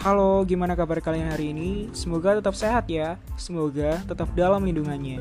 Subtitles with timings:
[0.00, 1.92] Halo, gimana kabar kalian hari ini?
[1.92, 3.20] Semoga tetap sehat ya.
[3.36, 5.20] Semoga tetap dalam lindungannya.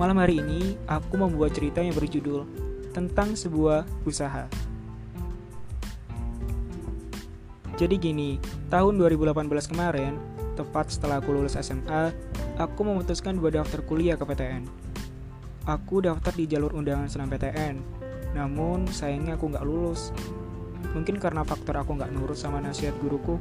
[0.00, 2.48] Malam hari ini, aku membuat cerita yang berjudul
[2.96, 4.48] tentang sebuah usaha.
[7.76, 8.40] Jadi gini,
[8.72, 9.44] tahun 2018
[9.76, 10.16] kemarin,
[10.56, 12.08] tepat setelah aku lulus SMA,
[12.56, 14.64] aku memutuskan buat daftar kuliah ke PTN.
[15.68, 17.76] Aku daftar di jalur undangan senam PTN,
[18.32, 20.16] namun sayangnya aku nggak lulus.
[20.96, 23.36] Mungkin karena faktor aku nggak nurut sama nasihat guruku,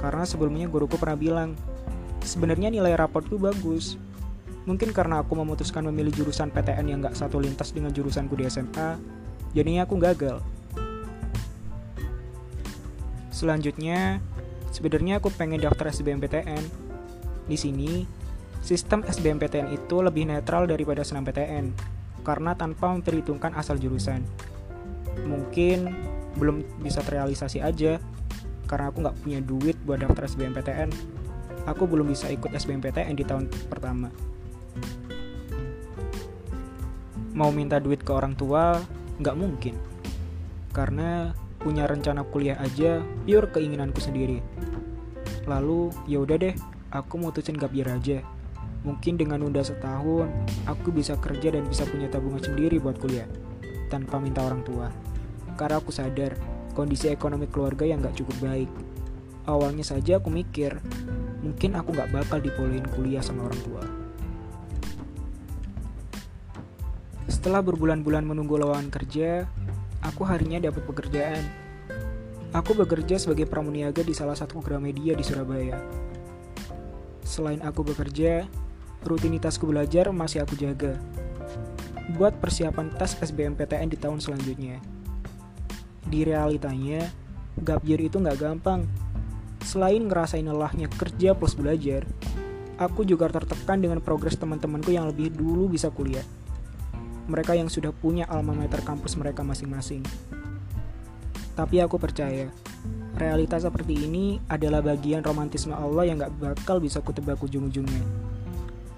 [0.00, 1.52] karena sebelumnya guruku pernah bilang,
[2.24, 4.00] sebenarnya nilai rapor itu bagus.
[4.64, 8.96] Mungkin karena aku memutuskan memilih jurusan PTN yang gak satu lintas dengan jurusanku di SMA,
[9.52, 10.40] jadinya aku gagal.
[13.28, 14.24] Selanjutnya,
[14.72, 16.64] sebenarnya aku pengen daftar SBMPTN.
[17.48, 18.04] Di sini,
[18.60, 21.72] sistem SBMPTN itu lebih netral daripada senam PTN,
[22.20, 24.24] karena tanpa memperhitungkan asal jurusan.
[25.24, 25.88] Mungkin
[26.36, 27.96] belum bisa terrealisasi aja,
[28.70, 30.94] karena aku nggak punya duit buat daftar SBMPTN
[31.66, 34.08] aku belum bisa ikut SBMPTN di tahun pertama.
[37.34, 38.80] Mau minta duit ke orang tua
[39.20, 39.74] nggak mungkin.
[40.70, 44.40] Karena punya rencana kuliah aja pure keinginanku sendiri.
[45.44, 46.54] Lalu ya udah deh
[46.94, 48.22] aku mutusin gap year aja.
[48.80, 50.32] Mungkin dengan nunda setahun
[50.64, 53.28] aku bisa kerja dan bisa punya tabungan sendiri buat kuliah
[53.92, 54.88] tanpa minta orang tua.
[55.60, 56.32] Karena aku sadar
[56.72, 58.70] kondisi ekonomi keluarga yang gak cukup baik.
[59.48, 60.78] Awalnya saja aku mikir,
[61.42, 63.84] mungkin aku gak bakal dibolehin kuliah sama orang tua.
[67.30, 69.48] Setelah berbulan-bulan menunggu lowongan kerja,
[70.04, 71.42] aku harinya dapat pekerjaan.
[72.50, 75.78] Aku bekerja sebagai pramuniaga di salah satu Gramedia di Surabaya.
[77.22, 78.50] Selain aku bekerja,
[79.06, 80.98] rutinitasku belajar masih aku jaga.
[82.18, 84.99] Buat persiapan tes SBMPTN di tahun selanjutnya
[86.06, 87.08] di realitanya
[87.60, 88.88] gap year itu nggak gampang.
[89.60, 92.08] Selain ngerasain lelahnya kerja plus belajar,
[92.80, 96.24] aku juga tertekan dengan progres teman-temanku yang lebih dulu bisa kuliah.
[97.28, 100.02] Mereka yang sudah punya alma mater kampus mereka masing-masing.
[101.54, 102.48] Tapi aku percaya,
[103.20, 108.00] realitas seperti ini adalah bagian romantisme Allah yang gak bakal bisa kutebak ujung-ujungnya.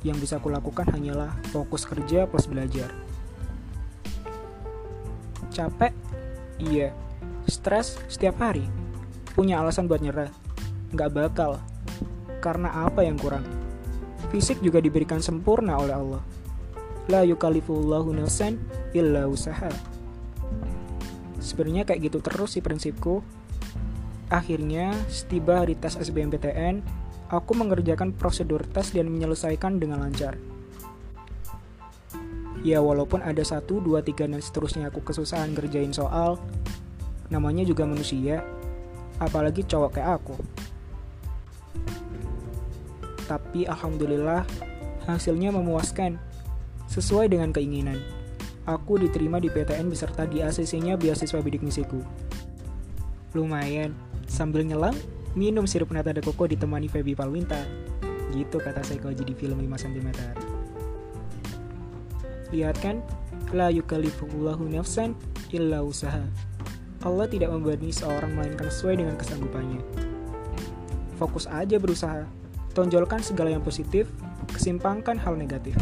[0.00, 2.88] Yang bisa kulakukan hanyalah fokus kerja plus belajar.
[5.52, 5.92] Capek
[6.56, 6.96] Iya,
[7.44, 8.64] stres setiap hari.
[9.36, 10.32] Punya alasan buat nyerah.
[10.96, 11.60] Nggak bakal.
[12.40, 13.44] Karena apa yang kurang?
[14.32, 16.22] Fisik juga diberikan sempurna oleh Allah.
[17.12, 18.56] La yukalifullahu nafsan
[18.96, 19.68] illa usaha.
[21.38, 23.20] Sebenarnya kayak gitu terus sih prinsipku.
[24.32, 26.82] Akhirnya, setiba hari tes SBMPTN,
[27.30, 30.34] aku mengerjakan prosedur tes dan menyelesaikan dengan lancar.
[32.66, 36.42] Ya walaupun ada satu, dua, tiga, dan seterusnya aku kesusahan ngerjain soal,
[37.30, 38.42] namanya juga manusia,
[39.22, 40.34] apalagi cowok kayak aku.
[43.30, 44.42] Tapi alhamdulillah
[45.06, 46.18] hasilnya memuaskan,
[46.90, 48.02] sesuai dengan keinginan.
[48.66, 52.02] Aku diterima di PTN beserta di ACC-nya beasiswa bidik misiku.
[53.30, 53.94] Lumayan,
[54.26, 54.98] sambil nyelam,
[55.38, 57.62] minum sirup nata de koko ditemani Feby Palwinta.
[58.34, 60.10] Gitu kata psikologi di film 5 cm.
[62.54, 63.02] Lihat kan,
[63.50, 65.18] la yukallifullahu nafsan
[65.50, 66.22] illa usaha.
[67.06, 69.82] Allah tidak membebani seorang melainkan sesuai dengan kesanggupannya.
[71.16, 72.26] Fokus aja berusaha,
[72.74, 74.10] tonjolkan segala yang positif,
[74.52, 75.78] kesimpangkan hal negatif.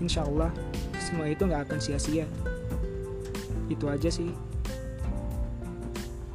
[0.00, 0.54] Insya Allah,
[0.96, 2.24] semua itu nggak akan sia-sia.
[3.68, 4.32] Itu aja sih.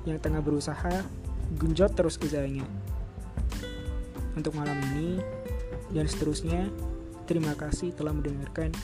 [0.06, 1.02] Yang tengah berusaha,
[1.57, 2.68] genjot terus usahanya.
[4.38, 5.24] Untuk malam ini,
[5.96, 6.69] dan seterusnya,
[7.25, 8.75] terima kasih telah mendengarkan.